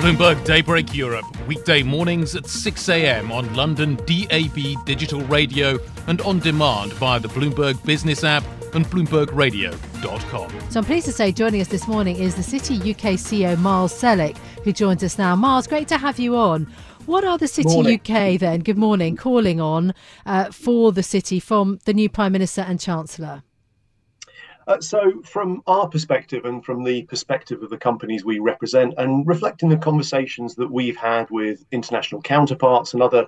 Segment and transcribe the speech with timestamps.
[0.00, 3.30] Bloomberg Daybreak Europe, weekday mornings at 6 a.m.
[3.30, 8.42] on London DAB digital radio and on demand via the Bloomberg Business app
[8.74, 10.70] and BloombergRadio.com.
[10.70, 13.92] So I'm pleased to say joining us this morning is the City UK CEO Miles
[13.92, 15.36] Celic, who joins us now.
[15.36, 16.66] Miles, great to have you on.
[17.04, 18.00] What are the City morning.
[18.00, 19.92] UK then, good morning, calling on
[20.24, 23.42] uh, for the city from the new Prime Minister and Chancellor?
[24.70, 29.26] Uh, so, from our perspective and from the perspective of the companies we represent, and
[29.26, 33.26] reflecting the conversations that we've had with international counterparts and other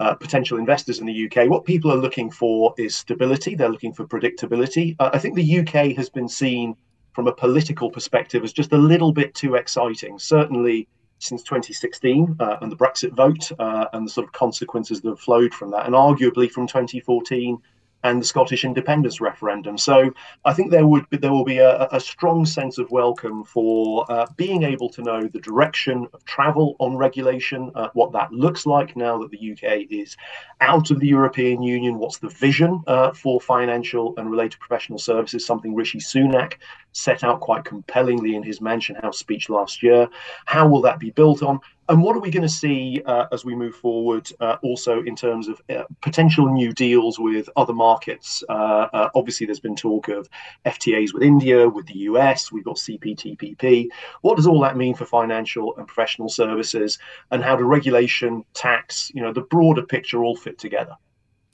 [0.00, 3.54] uh, potential investors in the UK, what people are looking for is stability.
[3.54, 4.94] They're looking for predictability.
[4.98, 6.76] Uh, I think the UK has been seen
[7.14, 10.18] from a political perspective as just a little bit too exciting.
[10.18, 10.88] Certainly,
[11.20, 15.20] since 2016 uh, and the Brexit vote uh, and the sort of consequences that have
[15.20, 17.56] flowed from that, and arguably from 2014
[18.02, 19.78] and the Scottish independence referendum.
[19.78, 20.12] So
[20.44, 24.10] I think there would be, there will be a, a strong sense of welcome for
[24.10, 28.66] uh, being able to know the direction of travel on regulation, uh, what that looks
[28.66, 30.16] like now that the UK is
[30.60, 31.98] out of the European Union.
[31.98, 35.46] What's the vision uh, for financial and related professional services?
[35.46, 36.54] Something Rishi Sunak
[36.92, 40.08] set out quite compellingly in his Mansion House speech last year.
[40.44, 41.60] How will that be built on?
[41.88, 45.16] And what are we going to see uh, as we move forward, uh, also in
[45.16, 48.44] terms of uh, potential new deals with other markets?
[48.48, 50.28] Uh, uh, obviously, there's been talk of
[50.64, 53.88] FTAs with India, with the US, we've got CPTPP.
[54.20, 56.98] What does all that mean for financial and professional services?
[57.32, 60.96] And how do regulation, tax, you know, the broader picture all fit together?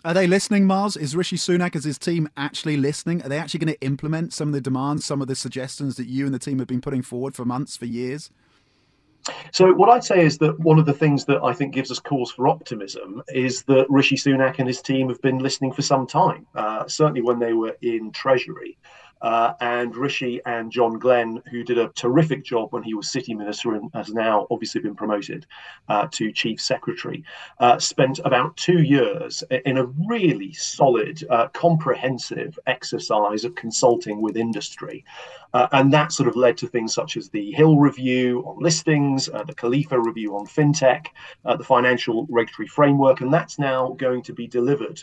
[0.04, 0.96] Are they listening, Mars?
[0.96, 3.22] Is Rishi Sunak as his team actually listening?
[3.22, 6.06] Are they actually going to implement some of the demands, some of the suggestions that
[6.06, 8.30] you and the team have been putting forward for months, for years?
[9.52, 11.98] So, what I'd say is that one of the things that I think gives us
[11.98, 16.06] cause for optimism is that Rishi Sunak and his team have been listening for some
[16.06, 16.46] time.
[16.54, 18.78] Uh, certainly, when they were in Treasury,
[19.20, 23.34] uh, and Rishi and John Glen, who did a terrific job when he was city
[23.34, 25.46] minister and has now obviously been promoted
[25.88, 27.24] uh, to chief secretary,
[27.58, 34.36] uh, spent about two years in a really solid, uh, comprehensive exercise of consulting with
[34.36, 35.04] industry.
[35.54, 39.30] Uh, and that sort of led to things such as the Hill review on listings,
[39.30, 41.06] uh, the Kalifa review on fintech,
[41.44, 45.02] the financial regulatory framework, and that's now going to be delivered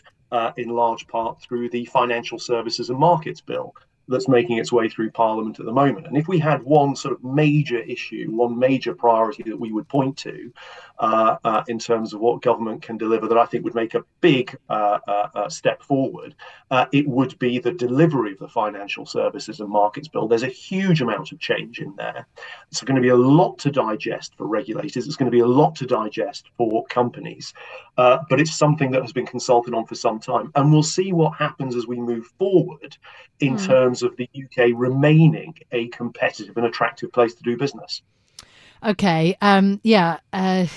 [0.57, 3.73] in large part through the Financial Services and Markets Bill
[4.07, 6.07] that's making its way through Parliament at the moment.
[6.07, 9.87] And if we had one sort of major issue, one major priority that we would
[9.87, 10.51] point to
[10.99, 14.03] uh, uh, in terms of what government can deliver that I think would make a
[14.21, 16.35] big uh, uh, uh step forward,
[16.71, 20.27] uh, it would be the delivery of the Financial Services and Markets Bill.
[20.27, 22.27] There's a huge amount of change in there.
[22.69, 25.07] It's going to be a lot to digest for regulators.
[25.07, 27.53] It's going to be a lot to digest for companies.
[27.95, 30.51] but it's something that has been consulted on for some time.
[30.55, 32.97] And we'll see what happens as we move forward
[33.39, 33.65] in mm.
[33.65, 38.01] terms of the UK remaining a competitive and attractive place to do business.
[38.83, 39.35] Okay.
[39.41, 40.19] Um, yeah.
[40.31, 40.67] Uh,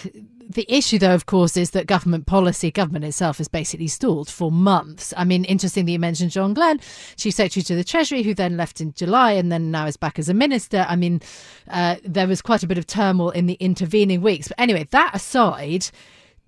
[0.50, 4.50] the issue, though, of course, is that government policy, government itself, has basically stalled for
[4.50, 5.12] months.
[5.16, 6.80] I mean, interesting that you mentioned John Glen,
[7.16, 10.18] Chief Secretary to the Treasury, who then left in July and then now is back
[10.18, 10.86] as a minister.
[10.88, 11.20] I mean,
[11.68, 14.48] uh, there was quite a bit of turmoil in the intervening weeks.
[14.48, 15.90] But anyway, that aside,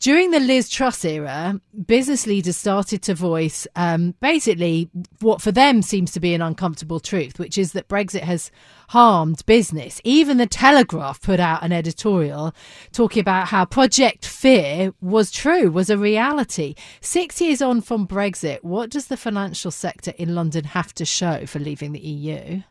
[0.01, 4.89] during the Liz Truss era, business leaders started to voice um, basically
[5.21, 8.51] what for them seems to be an uncomfortable truth, which is that Brexit has
[8.89, 10.01] harmed business.
[10.03, 12.55] Even the Telegraph put out an editorial
[12.93, 16.75] talking about how Project Fear was true, was a reality.
[17.03, 21.45] Six years on from Brexit, what does the financial sector in London have to show
[21.45, 22.63] for leaving the EU?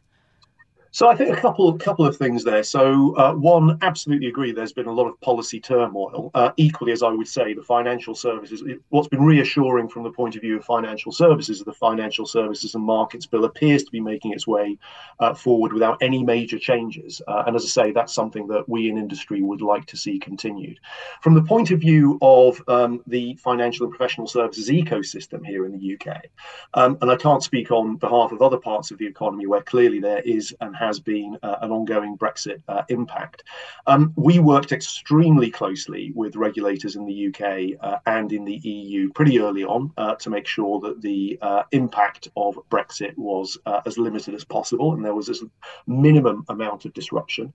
[0.92, 2.64] So I think a couple couple of things there.
[2.64, 4.52] So uh, one, absolutely agree.
[4.52, 6.32] There's been a lot of policy turmoil.
[6.34, 8.64] Uh, equally, as I would say, the financial services.
[8.90, 12.76] What's been reassuring from the point of view of financial services, is the Financial Services
[12.76, 14.78] and Markets Bill appears to be making its way
[15.20, 17.22] uh, forward without any major changes.
[17.28, 20.20] Uh, and as I say, that's something that we in industry would like to see
[20.20, 20.80] continued.
[21.22, 25.72] From the point of view of um, the financial and professional services ecosystem here in
[25.72, 26.26] the UK,
[26.74, 30.00] um, and I can't speak on behalf of other parts of the economy where clearly
[30.00, 33.44] there is and has been uh, an ongoing Brexit uh, impact.
[33.86, 39.12] Um, we worked extremely closely with regulators in the UK uh, and in the EU
[39.12, 41.38] pretty early on to make sure that the
[41.72, 45.44] impact of Brexit was as limited as possible and there was as
[45.88, 47.54] minimum amount of disruption.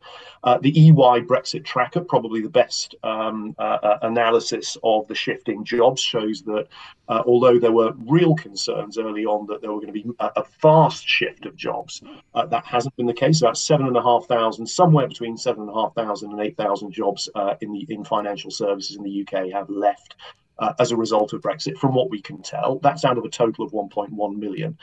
[0.60, 6.66] the EY Brexit tracker, probably the best um, analysis of the shifting jobs, shows that
[7.08, 10.44] although there were real concerns early on that there were going to be a, a
[10.44, 12.02] fast shift of jobs.
[12.34, 13.40] That hasn't been the case.
[13.40, 16.56] About seven and a half thousand, somewhere between seven and a half thousand and eight
[16.56, 20.16] thousand jobs uh, in the in financial services in the UK have left
[20.58, 22.78] uh, as a result of Brexit, from what we can tell.
[22.80, 24.78] That's out of a total of 1.1 million.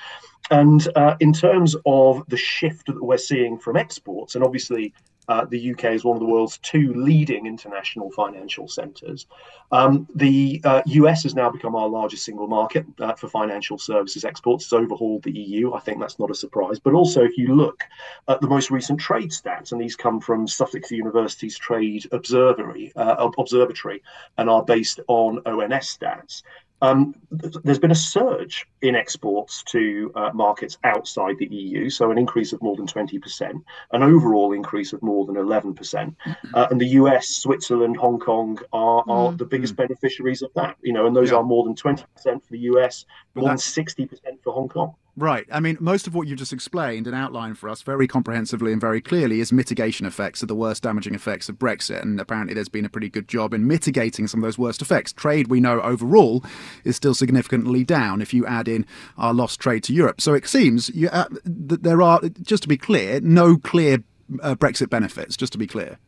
[0.50, 4.94] And uh, in terms of the shift that we're seeing from exports, and obviously
[5.28, 9.28] uh, the UK is one of the world's two leading international financial centres.
[9.72, 14.26] Um, the uh, US has now become our largest single market uh, for financial services
[14.26, 14.66] exports.
[14.66, 15.74] It's overhauled the EU.
[15.74, 16.80] I think that's not a surprise.
[16.80, 17.84] But also, if you look
[18.28, 23.30] at the most recent trade stats, and these come from Sussex University's Trade Observatory, uh,
[23.38, 24.04] Observatory
[24.38, 26.44] and are based on ONS stats,
[26.82, 32.18] um, there's been a surge in exports to uh, markets outside the EU, so an
[32.18, 35.76] increase of more than 20%, an overall increase of more than 11%.
[35.76, 36.32] Mm-hmm.
[36.54, 39.38] Uh, and the US, Switzerland, Hong Kong are, are mm-hmm.
[39.38, 41.38] the biggest beneficiaries of that, you know, and those yeah.
[41.38, 43.06] are more than 20% for the US,
[43.36, 44.10] more than 60%
[44.44, 44.96] for Hong Kong.
[45.22, 45.46] Right.
[45.52, 48.82] I mean, most of what you've just explained and outlined for us very comprehensively and
[48.82, 52.02] very clearly is mitigation effects of the worst damaging effects of Brexit.
[52.02, 55.14] And apparently, there's been a pretty good job in mitigating some of those worst effects.
[55.14, 56.44] Trade, we know overall,
[56.84, 58.84] is still significantly down if you add in
[59.16, 60.22] our lost trade to Europe.
[60.22, 64.04] So it seems you, uh, that there are, just to be clear, no clear
[64.42, 66.00] uh, Brexit benefits, just to be clear.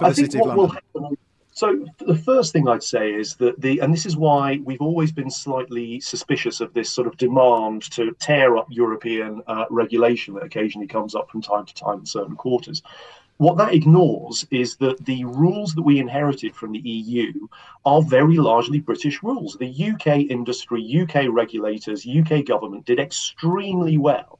[0.00, 1.16] I think what will happen
[1.54, 5.12] so the first thing I'd say is that the, and this is why we've always
[5.12, 10.44] been slightly suspicious of this sort of demand to tear up European uh, regulation that
[10.44, 12.82] occasionally comes up from time to time in certain quarters.
[13.36, 17.48] What that ignores is that the rules that we inherited from the EU
[17.84, 19.56] are very largely British rules.
[19.56, 24.38] The UK industry, UK regulators, UK government did extremely well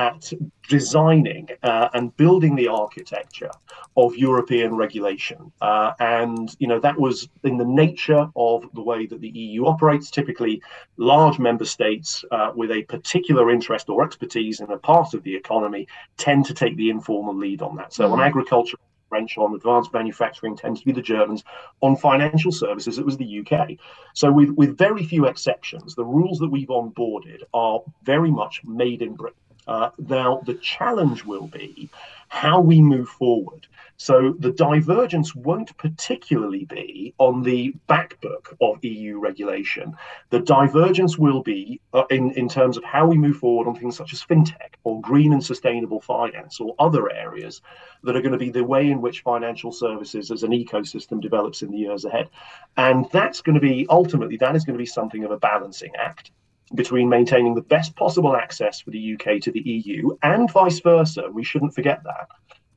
[0.00, 0.32] at
[0.66, 3.50] designing uh, and building the architecture
[3.98, 5.52] of European regulation.
[5.60, 9.66] Uh, and, you know, that was in the nature of the way that the EU
[9.66, 10.10] operates.
[10.10, 10.62] Typically,
[10.96, 15.34] large member states uh, with a particular interest or expertise in a part of the
[15.36, 15.86] economy
[16.16, 17.92] tend to take the informal lead on that.
[17.92, 18.14] So, mm-hmm.
[18.14, 18.78] on agriculture,
[19.10, 21.44] French, on advanced manufacturing tend to be the Germans.
[21.82, 23.72] On financial services, it was the UK.
[24.14, 29.02] So, with, with very few exceptions, the rules that we've onboarded are very much made
[29.02, 29.36] in Britain.
[29.70, 31.88] Uh, now, the challenge will be
[32.26, 33.68] how we move forward.
[33.98, 39.94] So the divergence won't particularly be on the backbook of EU regulation.
[40.30, 43.96] The divergence will be uh, in, in terms of how we move forward on things
[43.96, 47.62] such as fintech or green and sustainable finance or other areas
[48.02, 51.62] that are going to be the way in which financial services as an ecosystem develops
[51.62, 52.28] in the years ahead.
[52.76, 55.92] And that's going to be ultimately, that is going to be something of a balancing
[55.96, 56.32] act
[56.74, 61.24] between maintaining the best possible access for the UK to the EU and vice versa.
[61.32, 62.28] We shouldn't forget that.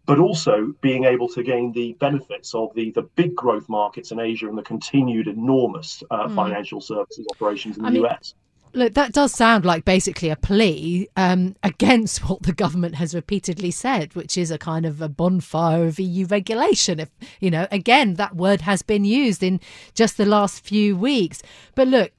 [0.06, 4.20] But also being able to gain the benefits of the, the big growth markets in
[4.20, 6.36] Asia and the continued enormous uh, mm.
[6.36, 8.34] financial services operations in the mean, US.
[8.76, 13.70] Look, that does sound like basically a plea um, against what the government has repeatedly
[13.70, 17.00] said, which is a kind of a bonfire of EU regulation.
[17.00, 17.10] If
[17.40, 19.60] you know, again, that word has been used in
[19.94, 21.44] just the last few weeks.
[21.76, 22.12] But look,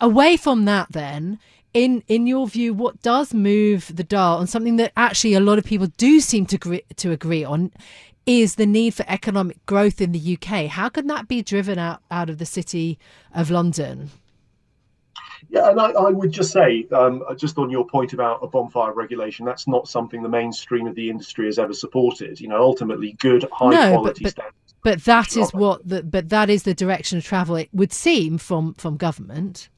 [0.00, 1.38] away from that then
[1.72, 5.58] in in your view what does move the dial on something that actually a lot
[5.58, 7.72] of people do seem to agree, to agree on
[8.26, 12.00] is the need for economic growth in the UK how can that be driven out
[12.10, 12.98] out of the city
[13.34, 14.10] of London
[15.50, 18.92] yeah, and I, I would just say, um, just on your point about a bonfire
[18.92, 22.40] regulation, that's not something the mainstream of the industry has ever supported.
[22.40, 24.74] You know, ultimately, good, high no, quality but, but, standards.
[24.82, 27.56] But that is what the but that is the direction of travel.
[27.56, 29.68] It would seem from from government.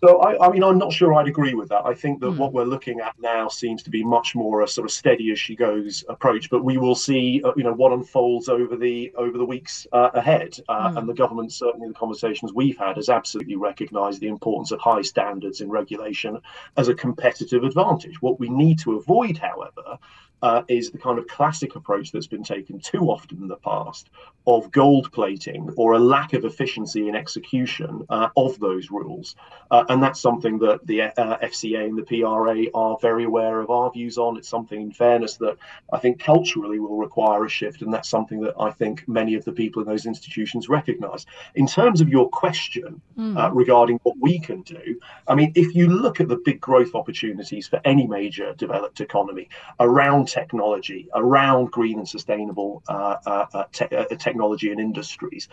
[0.00, 1.84] So I, I, mean, I'm not sure I'd agree with that.
[1.84, 2.36] I think that mm.
[2.36, 5.40] what we're looking at now seems to be much more a sort of steady as
[5.40, 6.50] she goes approach.
[6.50, 10.10] But we will see, uh, you know, what unfolds over the over the weeks uh,
[10.14, 10.58] ahead.
[10.68, 10.98] Uh, mm.
[10.98, 15.02] And the government, certainly the conversations we've had, has absolutely recognised the importance of high
[15.02, 16.40] standards in regulation
[16.76, 18.22] as a competitive advantage.
[18.22, 19.98] What we need to avoid, however,
[20.42, 24.10] uh, is the kind of classic approach that's been taken too often in the past
[24.46, 29.36] of gold plating or a lack of efficiency in execution uh, of those rules.
[29.70, 33.68] Uh, and that's something that the uh, FCA and the PRA are very aware of
[33.68, 34.38] our views on.
[34.38, 35.58] It's something, in fairness, that
[35.92, 37.82] I think culturally will require a shift.
[37.82, 41.26] And that's something that I think many of the people in those institutions recognize.
[41.54, 43.50] In terms of your question mm.
[43.52, 47.68] regarding what we can do, I mean, if you look at the big growth opportunities
[47.68, 54.16] for any major developed economy around technology, around green and sustainable uh, uh, uh te-
[54.16, 55.48] technology and industries,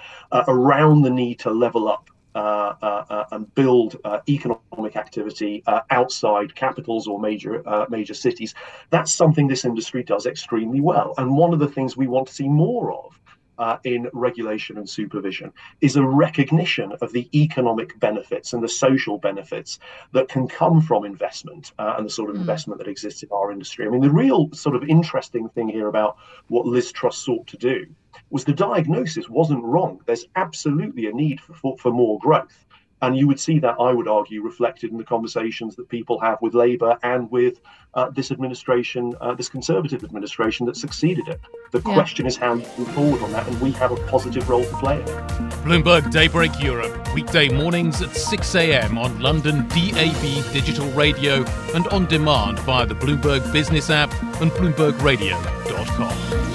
[0.47, 7.07] around the need to level up uh, uh, and build uh, economic activity outside capitals
[7.07, 8.53] or major major cities.
[8.89, 12.33] That's something this industry does extremely well, and one of the things we want to
[12.33, 13.19] see more of
[13.57, 19.17] uh, in regulation and supervision is a recognition of the economic benefits and the social
[19.17, 19.79] benefits
[20.11, 22.39] that can come from investment uh, and the sort of mm.
[22.39, 23.85] investment that exists in our industry.
[23.85, 27.57] I mean, the real sort of interesting thing here about what Liz Truss sought to
[27.57, 27.85] do
[28.29, 29.99] was the diagnosis wasn't wrong.
[30.05, 32.64] There's absolutely a need for, for, for more growth.
[33.01, 36.41] And you would see that, I would argue, reflected in the conversations that people have
[36.41, 37.59] with Labour and with
[37.93, 41.39] uh, this administration, uh, this Conservative administration that succeeded it.
[41.71, 41.93] The yeah.
[41.93, 44.77] question is how you move forward on that, and we have a positive role to
[44.77, 45.27] play in it.
[45.63, 48.97] Bloomberg Daybreak Europe, weekday mornings at 6 a.m.
[48.97, 54.11] on London DAB digital radio and on demand via the Bloomberg Business app
[54.41, 56.54] and BloombergRadio.com.